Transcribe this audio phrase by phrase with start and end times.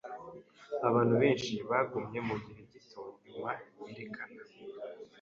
[0.87, 3.49] Abantu benshi bagumye mugihe gito nyuma
[3.83, 4.39] yerekana.